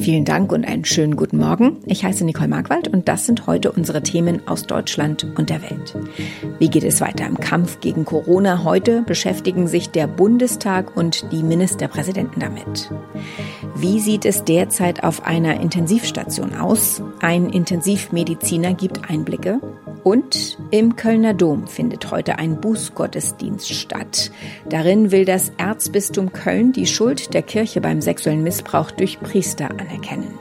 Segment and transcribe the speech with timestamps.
[0.00, 1.78] Vielen Dank und einen schönen guten Morgen.
[1.86, 5.96] Ich heiße Nicole Markwald und das sind heute unsere Themen aus Deutschland und der Welt.
[6.58, 8.64] Wie geht es weiter im Kampf gegen Corona?
[8.64, 12.90] Heute beschäftigen sich der Bundestag und die Ministerpräsidenten damit.
[13.76, 17.02] Wie sieht es derzeit auf einer Intensivstation aus?
[17.20, 19.60] Ein Intensivmediziner gibt Einblicke.
[20.04, 24.30] Und im Kölner Dom findet heute ein Bußgottesdienst statt.
[24.68, 30.38] Darin will das Erzbistum Köln die Schuld der Kirche beim sexuellen Missbrauch durch Priester anerkennen.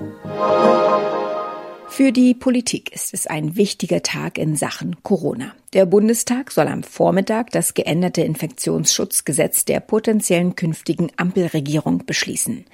[1.89, 5.53] Für die Politik ist es ein wichtiger Tag in Sachen Corona.
[5.73, 12.65] Der Bundestag soll am Vormittag das geänderte Infektionsschutzgesetz der potenziellen künftigen Ampelregierung beschließen.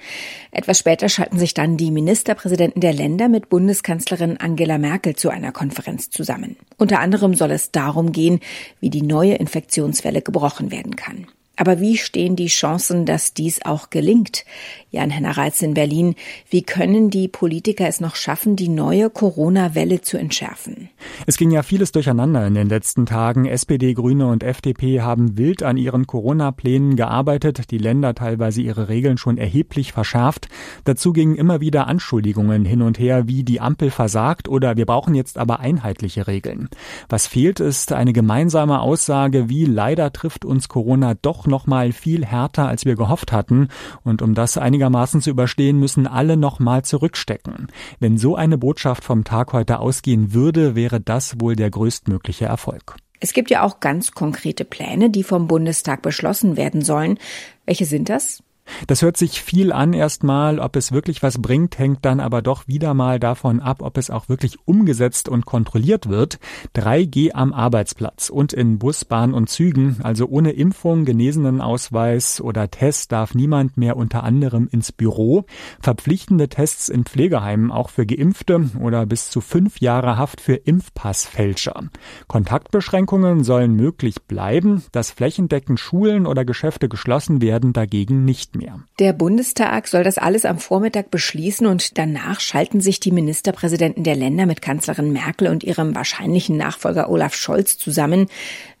[0.50, 5.52] Etwas später schalten sich dann die Ministerpräsidenten der Länder mit Bundeskanzlerin Angela Merkel zu einer
[5.52, 6.56] Konferenz zusammen.
[6.76, 8.40] Unter anderem soll es darum gehen,
[8.80, 11.26] wie die neue Infektionswelle gebrochen werden kann.
[11.56, 14.44] Aber wie stehen die Chancen, dass dies auch gelingt?
[14.90, 16.14] Jan-Henner Reitz in Berlin.
[16.48, 20.88] Wie können die Politiker es noch schaffen, die neue Corona-Welle zu entschärfen?
[21.26, 23.44] Es ging ja vieles durcheinander in den letzten Tagen.
[23.46, 29.18] SPD, Grüne und FDP haben wild an ihren Corona-Plänen gearbeitet, die Länder teilweise ihre Regeln
[29.18, 30.48] schon erheblich verschärft.
[30.84, 35.14] Dazu gingen immer wieder Anschuldigungen hin und her, wie die Ampel versagt oder wir brauchen
[35.14, 36.68] jetzt aber einheitliche Regeln.
[37.08, 42.24] Was fehlt, ist eine gemeinsame Aussage, wie leider trifft uns Corona doch noch mal viel
[42.24, 43.68] härter, als wir gehofft hatten.
[44.02, 47.68] Und um das einigermaßen zu überstehen, müssen alle noch mal zurückstecken.
[47.98, 52.96] Wenn so eine Botschaft vom Tag heute ausgehen würde, wäre das wohl der größtmögliche Erfolg.
[53.20, 57.18] Es gibt ja auch ganz konkrete Pläne, die vom Bundestag beschlossen werden sollen.
[57.64, 58.43] Welche sind das?
[58.86, 62.66] Das hört sich viel an erstmal, ob es wirklich was bringt, hängt dann aber doch
[62.68, 66.38] wieder mal davon ab, ob es auch wirklich umgesetzt und kontrolliert wird.
[66.74, 73.12] 3G am Arbeitsplatz und in Bus, Bahn und Zügen, also ohne Impfung, Genesenenausweis oder Test
[73.12, 75.44] darf niemand mehr unter anderem ins Büro.
[75.80, 81.84] Verpflichtende Tests in Pflegeheimen auch für Geimpfte oder bis zu fünf Jahre Haft für Impfpassfälscher.
[82.28, 88.80] Kontaktbeschränkungen sollen möglich bleiben, dass flächendeckend Schulen oder Geschäfte geschlossen werden, dagegen nicht mehr.
[88.98, 94.16] Der Bundestag soll das alles am Vormittag beschließen und danach schalten sich die Ministerpräsidenten der
[94.16, 98.26] Länder mit Kanzlerin Merkel und ihrem wahrscheinlichen Nachfolger Olaf Scholz zusammen.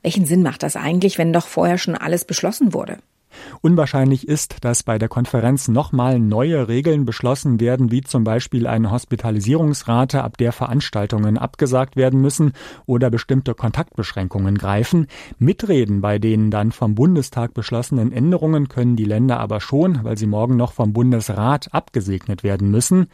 [0.02, 2.98] Welchen Sinn macht das eigentlich, wenn doch vorher schon alles beschlossen wurde?
[3.60, 8.90] Unwahrscheinlich ist, dass bei der Konferenz nochmal neue Regeln beschlossen werden, wie zum Beispiel eine
[8.90, 12.52] Hospitalisierungsrate, ab der Veranstaltungen abgesagt werden müssen
[12.86, 15.06] oder bestimmte Kontaktbeschränkungen greifen.
[15.38, 20.26] Mitreden bei den dann vom Bundestag beschlossenen Änderungen können die Länder aber schon, weil sie
[20.26, 23.06] morgen noch vom Bundesrat abgesegnet werden müssen.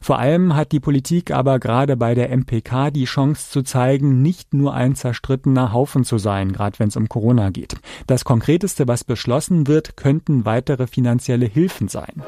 [0.00, 4.52] Vor allem hat die Politik aber gerade bei der MPK die Chance zu zeigen, nicht
[4.52, 7.76] nur ein zerstrittener Haufen zu sein, gerade wenn es um Corona geht.
[8.06, 12.22] Das Konkreteste, was beschlossen wird, könnten weitere finanzielle Hilfen sein.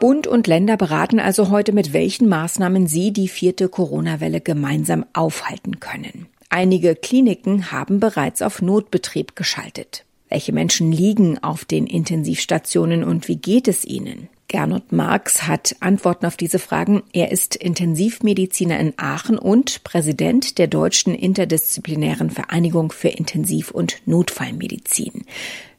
[0.00, 5.78] Bund und Länder beraten also heute, mit welchen Maßnahmen sie die vierte Corona-Welle gemeinsam aufhalten
[5.78, 6.26] können.
[6.48, 10.04] Einige Kliniken haben bereits auf Notbetrieb geschaltet.
[10.30, 14.28] Welche Menschen liegen auf den Intensivstationen und wie geht es ihnen?
[14.50, 17.04] Gernot Marx hat Antworten auf diese Fragen.
[17.12, 25.24] Er ist Intensivmediziner in Aachen und Präsident der Deutschen Interdisziplinären Vereinigung für Intensiv- und Notfallmedizin.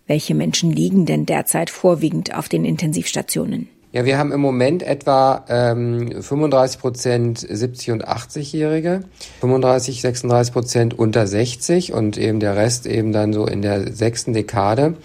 [0.08, 3.68] Welche Menschen liegen denn derzeit vorwiegend auf den Intensivstationen?
[3.92, 9.04] Ja, wir haben im Moment etwa ähm, 35 Prozent 70 und 80-Jährige,
[9.42, 14.32] 35, 36 Prozent unter 60 und eben der Rest eben dann so in der sechsten
[14.32, 14.96] Dekade.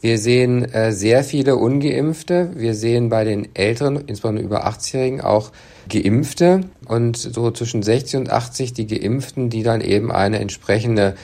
[0.00, 2.50] Wir sehen äh, sehr viele Ungeimpfte.
[2.54, 5.50] Wir sehen bei den Älteren, insbesondere über 80-Jährigen, auch
[5.88, 11.14] Geimpfte und so zwischen 60 und 80 die Geimpften, die dann eben eine entsprechende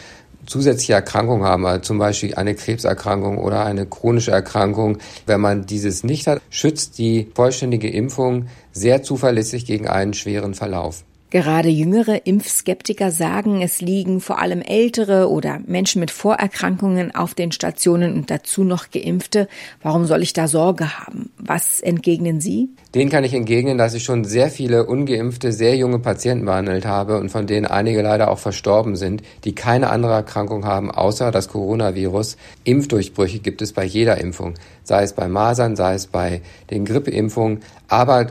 [0.46, 4.98] zusätzliche Erkrankung haben, also zum Beispiel eine Krebserkrankung oder eine chronische Erkrankung.
[5.26, 11.04] Wenn man dieses nicht hat, schützt die vollständige Impfung sehr zuverlässig gegen einen schweren Verlauf.
[11.34, 17.50] Gerade jüngere Impfskeptiker sagen, es liegen vor allem ältere oder Menschen mit Vorerkrankungen auf den
[17.50, 19.48] Stationen und dazu noch geimpfte.
[19.82, 21.32] Warum soll ich da Sorge haben?
[21.46, 22.70] Was entgegnen Sie?
[22.94, 27.18] Den kann ich entgegnen, dass ich schon sehr viele ungeimpfte, sehr junge Patienten behandelt habe
[27.18, 31.48] und von denen einige leider auch verstorben sind, die keine andere Erkrankung haben außer das
[31.48, 32.38] Coronavirus.
[32.64, 34.54] Impfdurchbrüche gibt es bei jeder Impfung,
[34.84, 37.60] sei es bei Masern, sei es bei den Grippeimpfungen.
[37.88, 38.26] Aber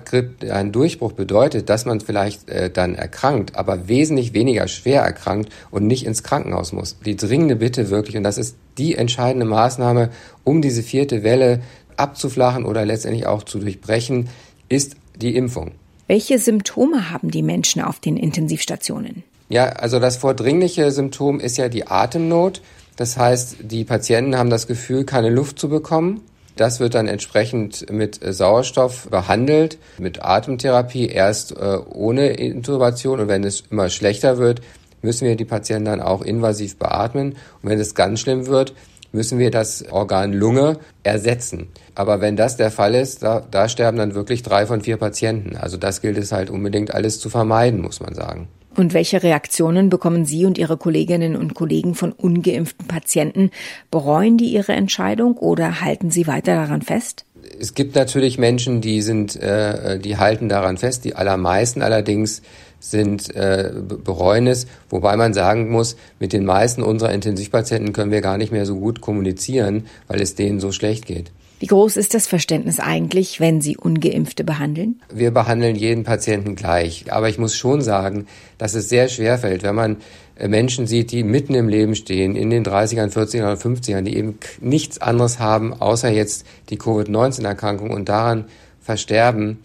[0.50, 5.86] ein Durchbruch bedeutet, dass man vielleicht äh, dann erkrankt, aber wesentlich weniger schwer erkrankt und
[5.86, 6.98] nicht ins Krankenhaus muss.
[7.06, 10.10] Die dringende Bitte wirklich, und das ist die entscheidende Maßnahme,
[10.44, 11.62] um diese vierte Welle
[11.98, 14.30] abzuflachen oder letztendlich auch zu durchbrechen,
[14.70, 15.72] ist die Impfung.
[16.08, 19.24] Welche Symptome haben die Menschen auf den Intensivstationen?
[19.50, 22.62] Ja, also das vordringliche Symptom ist ja die Atemnot.
[22.96, 26.22] Das heißt, die Patienten haben das Gefühl, keine Luft zu bekommen.
[26.56, 33.44] Das wird dann entsprechend mit Sauerstoff behandelt, mit Atemtherapie, erst äh, ohne Intubation und wenn
[33.44, 34.62] es immer schlechter wird,
[35.02, 37.36] müssen wir die Patienten dann auch invasiv beatmen.
[37.62, 38.74] Und wenn es ganz schlimm wird,
[39.14, 41.68] müssen wir das Organ Lunge ersetzen.
[41.96, 45.56] Aber wenn das der Fall ist, da, da sterben dann wirklich drei von vier Patienten.
[45.56, 48.48] Also das gilt es halt unbedingt alles zu vermeiden, muss man sagen.
[48.76, 53.52] Und welche Reaktionen bekommen Sie und Ihre Kolleginnen und Kollegen von ungeimpften Patienten?
[53.92, 57.26] Bereuen die ihre Entscheidung oder halten Sie weiter daran fest?
[57.60, 61.06] Es gibt natürlich Menschen, die sind, äh, die halten daran fest.
[61.06, 62.42] Die allermeisten allerdings
[62.84, 63.72] sind äh,
[64.04, 68.52] bereuen es, wobei man sagen muss, mit den meisten unserer Intensivpatienten können wir gar nicht
[68.52, 71.32] mehr so gut kommunizieren, weil es denen so schlecht geht.
[71.60, 75.00] Wie groß ist das Verständnis eigentlich, wenn Sie ungeimpfte behandeln?
[75.14, 78.28] Wir behandeln jeden Patienten gleich, aber ich muss schon sagen,
[78.58, 79.98] dass es sehr schwer fällt, wenn man
[80.36, 84.18] äh, Menschen sieht, die mitten im Leben stehen, in den 30ern, 40ern oder 50ern, die
[84.18, 88.44] eben nichts anderes haben, außer jetzt die Covid-19-Erkrankung und daran
[88.82, 89.60] versterben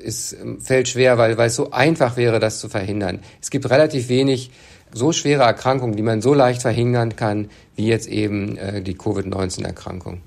[0.00, 3.20] ist, ähm, fällt schwer, weil, weil es so einfach wäre, das zu verhindern.
[3.40, 4.50] Es gibt relativ wenig
[4.92, 10.22] so schwere Erkrankungen, die man so leicht verhindern kann, wie jetzt eben äh, die Covid-19-Erkrankung.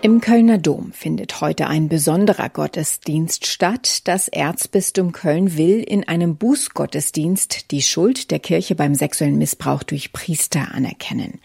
[0.00, 4.06] Im Kölner Dom findet heute ein besonderer Gottesdienst statt.
[4.06, 10.12] Das Erzbistum Köln will in einem Bußgottesdienst die Schuld der Kirche beim sexuellen Missbrauch durch
[10.12, 11.40] Priester anerkennen.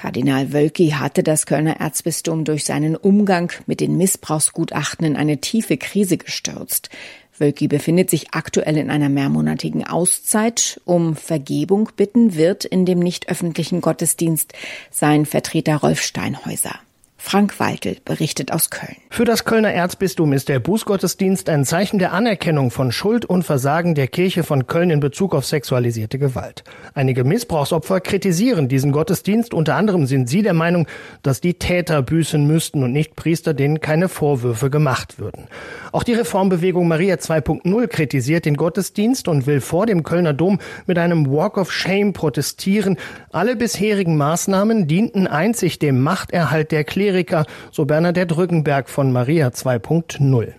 [0.00, 5.76] Kardinal Wölki hatte das Kölner Erzbistum durch seinen Umgang mit den Missbrauchsgutachten in eine tiefe
[5.76, 6.88] Krise gestürzt.
[7.36, 10.80] Wölki befindet sich aktuell in einer mehrmonatigen Auszeit.
[10.86, 14.54] Um Vergebung bitten wird in dem nicht öffentlichen Gottesdienst
[14.90, 16.80] sein Vertreter Rolf Steinhäuser.
[17.22, 18.96] Frank Waltel berichtet aus Köln.
[19.10, 23.94] Für das Kölner Erzbistum ist der Bußgottesdienst ein Zeichen der Anerkennung von Schuld und Versagen
[23.94, 26.64] der Kirche von Köln in Bezug auf sexualisierte Gewalt.
[26.94, 29.54] Einige Missbrauchsopfer kritisieren diesen Gottesdienst.
[29.54, 30.88] Unter anderem sind sie der Meinung,
[31.22, 35.46] dass die Täter büßen müssten und nicht Priester, denen keine Vorwürfe gemacht würden.
[35.92, 40.98] Auch die Reformbewegung Maria 2.0 kritisiert den Gottesdienst und will vor dem Kölner Dom mit
[40.98, 42.96] einem Walk of Shame protestieren.
[43.30, 49.48] Alle bisherigen Maßnahmen dienten einzig dem Machterhalt der Kleriker Kleriker, so Bernadette Rückenberg von Maria
[49.48, 50.52] 2.0.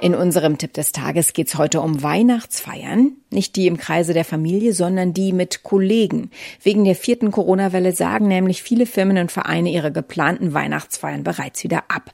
[0.00, 3.12] In unserem Tipp des Tages geht es heute um Weihnachtsfeiern.
[3.30, 6.30] Nicht die im Kreise der Familie, sondern die mit Kollegen.
[6.60, 11.84] Wegen der vierten Corona-Welle sagen nämlich viele Firmen und Vereine ihre geplanten Weihnachtsfeiern bereits wieder
[11.88, 12.12] ab.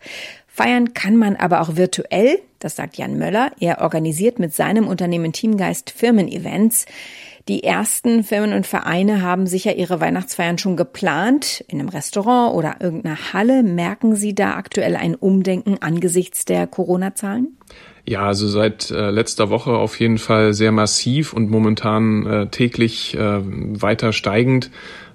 [0.56, 3.53] Feiern kann man aber auch virtuell, das sagt Jan Möller.
[3.61, 6.87] Er organisiert mit seinem Unternehmen Teamgeist Firmen-Events.
[7.47, 12.76] Die ersten Firmen und Vereine haben sicher ihre Weihnachtsfeiern schon geplant, in einem Restaurant oder
[12.81, 13.62] irgendeiner Halle.
[13.62, 17.58] Merken Sie da aktuell ein Umdenken angesichts der Corona-Zahlen?
[18.08, 23.17] Ja, also seit äh, letzter Woche auf jeden Fall sehr massiv und momentan äh, täglich
[23.17, 24.70] äh, weiter steigend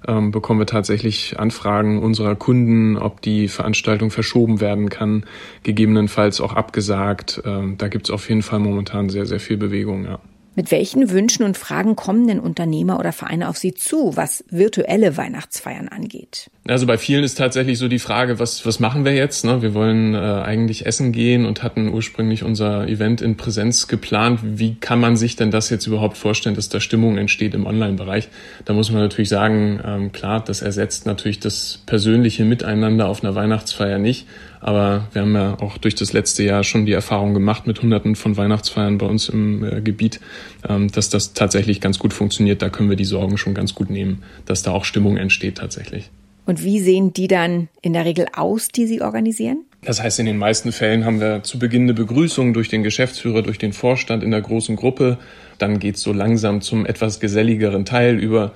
[0.06, 5.24] ähm, bekommen wir tatsächlich Anfragen unserer Kunden, ob die Veranstaltung verschoben werden kann,
[5.62, 7.42] gegebenenfalls auch abgesagt.
[7.44, 10.18] Ähm, da gibt's auf jeden Fall momentan sehr, sehr viel Bewegung, ja.
[10.54, 15.16] Mit welchen Wünschen und Fragen kommen denn Unternehmer oder Vereine auf Sie zu, was virtuelle
[15.16, 16.50] Weihnachtsfeiern angeht?
[16.68, 19.46] Also bei vielen ist tatsächlich so die Frage, was, was machen wir jetzt?
[19.46, 19.62] Ne?
[19.62, 24.40] Wir wollen äh, eigentlich essen gehen und hatten ursprünglich unser Event in Präsenz geplant.
[24.42, 28.28] Wie kann man sich denn das jetzt überhaupt vorstellen, dass da Stimmung entsteht im Online-Bereich?
[28.66, 33.34] Da muss man natürlich sagen, ähm, klar, das ersetzt natürlich das persönliche Miteinander auf einer
[33.34, 34.26] Weihnachtsfeier nicht.
[34.62, 38.14] Aber wir haben ja auch durch das letzte Jahr schon die Erfahrung gemacht mit Hunderten
[38.14, 40.20] von Weihnachtsfeiern bei uns im äh, Gebiet,
[40.68, 42.62] ähm, dass das tatsächlich ganz gut funktioniert.
[42.62, 46.10] Da können wir die Sorgen schon ganz gut nehmen, dass da auch Stimmung entsteht tatsächlich.
[46.46, 49.64] Und wie sehen die dann in der Regel aus, die Sie organisieren?
[49.84, 53.42] Das heißt, in den meisten Fällen haben wir zu Beginn eine Begrüßung durch den Geschäftsführer,
[53.42, 55.18] durch den Vorstand in der großen Gruppe.
[55.58, 58.52] Dann geht es so langsam zum etwas geselligeren Teil über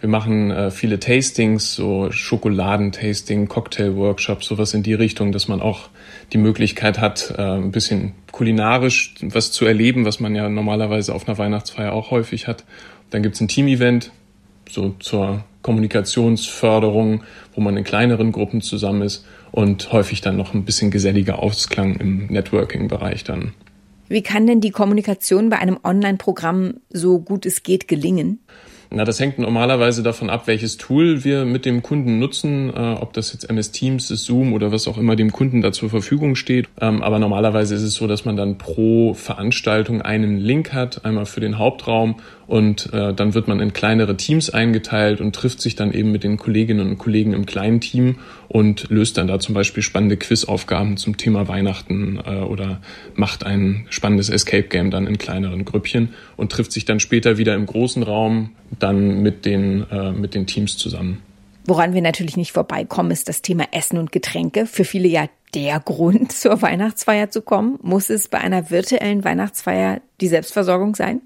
[0.00, 5.88] wir machen äh, viele Tastings, so Schokoladentasting, Cocktail-Workshops, sowas in die Richtung, dass man auch
[6.32, 11.26] die Möglichkeit hat, äh, ein bisschen kulinarisch was zu erleben, was man ja normalerweise auf
[11.26, 12.64] einer Weihnachtsfeier auch häufig hat.
[13.10, 14.12] Dann gibt's ein Team-Event,
[14.68, 17.22] so zur Kommunikationsförderung,
[17.54, 21.96] wo man in kleineren Gruppen zusammen ist und häufig dann noch ein bisschen geselliger Ausklang
[21.96, 23.52] im Networking-Bereich dann.
[24.08, 28.38] Wie kann denn die Kommunikation bei einem Online-Programm so gut es geht gelingen?
[28.90, 33.12] Na, das hängt normalerweise davon ab, welches Tool wir mit dem Kunden nutzen, äh, ob
[33.12, 36.36] das jetzt MS Teams ist, Zoom oder was auch immer dem Kunden da zur Verfügung
[36.36, 36.68] steht.
[36.80, 41.26] Ähm, aber normalerweise ist es so, dass man dann pro Veranstaltung einen Link hat, einmal
[41.26, 42.16] für den Hauptraum
[42.46, 46.24] und äh, dann wird man in kleinere Teams eingeteilt und trifft sich dann eben mit
[46.24, 48.16] den Kolleginnen und Kollegen im kleinen Team
[48.48, 52.80] und löst dann da zum Beispiel spannende Quizaufgaben zum Thema Weihnachten äh, oder
[53.14, 57.54] macht ein spannendes Escape Game dann in kleineren Grüppchen und trifft sich dann später wieder
[57.54, 61.22] im großen Raum dann mit den, äh, mit den Teams zusammen.
[61.66, 64.66] Woran wir natürlich nicht vorbeikommen, ist das Thema Essen und Getränke.
[64.66, 67.78] Für viele ja der Grund, zur Weihnachtsfeier zu kommen.
[67.82, 71.20] Muss es bei einer virtuellen Weihnachtsfeier die Selbstversorgung sein?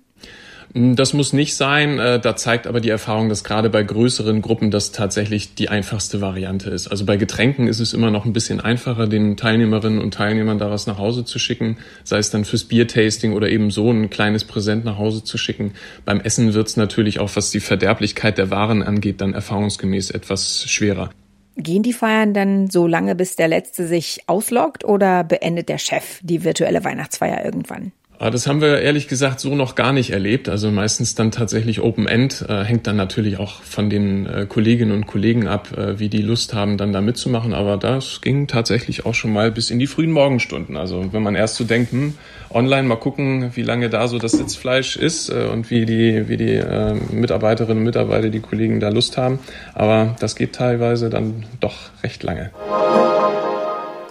[0.74, 1.98] Hm, das muss nicht sein.
[1.98, 6.20] Äh, da zeigt aber die Erfahrung, dass gerade bei größeren Gruppen das tatsächlich die einfachste
[6.20, 6.88] Variante ist.
[6.88, 10.86] Also bei Getränken ist es immer noch ein bisschen einfacher, den Teilnehmerinnen und Teilnehmern daraus
[10.86, 14.84] nach Hause zu schicken, sei es dann fürs Biertasting oder eben so ein kleines Präsent
[14.84, 15.72] nach Hause zu schicken.
[16.04, 20.64] Beim Essen wird es natürlich auch, was die Verderblichkeit der Waren angeht, dann erfahrungsgemäß etwas
[20.70, 21.10] schwerer.
[21.56, 26.18] Gehen die Feiern dann so lange, bis der Letzte sich ausloggt oder beendet der Chef
[26.22, 27.92] die virtuelle Weihnachtsfeier irgendwann?
[28.30, 30.48] Das haben wir ehrlich gesagt so noch gar nicht erlebt.
[30.48, 34.92] Also meistens dann tatsächlich Open End, äh, hängt dann natürlich auch von den äh, Kolleginnen
[34.92, 37.52] und Kollegen ab, äh, wie die Lust haben, dann da mitzumachen.
[37.52, 40.76] Aber das ging tatsächlich auch schon mal bis in die frühen Morgenstunden.
[40.76, 42.14] Also wenn man erst so denkt, hm,
[42.50, 46.62] online mal gucken, wie lange da so das Sitzfleisch ist und wie die, wie die
[47.10, 49.38] Mitarbeiterinnen und Mitarbeiter, die Kollegen da Lust haben.
[49.74, 52.50] Aber das geht teilweise dann doch recht lange.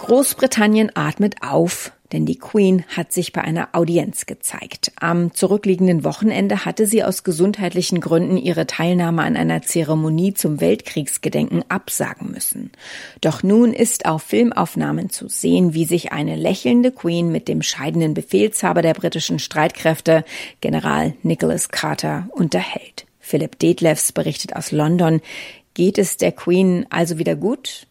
[0.02, 4.92] Großbritannien atmet auf denn die Queen hat sich bei einer Audienz gezeigt.
[5.00, 11.64] Am zurückliegenden Wochenende hatte sie aus gesundheitlichen Gründen ihre Teilnahme an einer Zeremonie zum Weltkriegsgedenken
[11.68, 12.70] absagen müssen.
[13.20, 18.14] Doch nun ist auf Filmaufnahmen zu sehen, wie sich eine lächelnde Queen mit dem scheidenden
[18.14, 20.24] Befehlshaber der britischen Streitkräfte,
[20.60, 23.06] General Nicholas Carter, unterhält.
[23.20, 25.20] Philipp Detlefs berichtet aus London.
[25.74, 27.86] Geht es der Queen also wieder gut?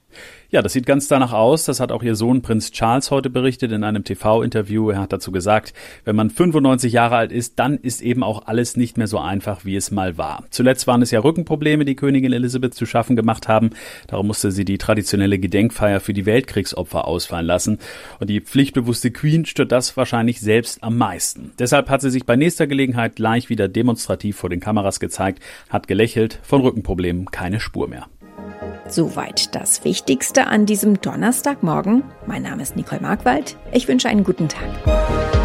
[0.53, 1.63] Ja, das sieht ganz danach aus.
[1.63, 4.89] Das hat auch ihr Sohn Prinz Charles heute berichtet in einem TV-Interview.
[4.89, 8.75] Er hat dazu gesagt, wenn man 95 Jahre alt ist, dann ist eben auch alles
[8.75, 10.43] nicht mehr so einfach, wie es mal war.
[10.49, 13.69] Zuletzt waren es ja Rückenprobleme, die Königin Elisabeth zu schaffen gemacht haben.
[14.07, 17.79] Darum musste sie die traditionelle Gedenkfeier für die Weltkriegsopfer ausfallen lassen.
[18.19, 21.53] Und die pflichtbewusste Queen stört das wahrscheinlich selbst am meisten.
[21.59, 25.87] Deshalb hat sie sich bei nächster Gelegenheit gleich wieder demonstrativ vor den Kameras gezeigt, hat
[25.87, 28.07] gelächelt, von Rückenproblemen keine Spur mehr.
[28.91, 32.03] Soweit das Wichtigste an diesem Donnerstagmorgen.
[32.27, 33.57] Mein Name ist Nicole Markwald.
[33.71, 35.40] Ich wünsche einen guten Tag.